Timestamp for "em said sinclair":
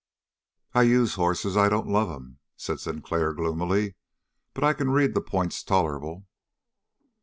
2.09-3.33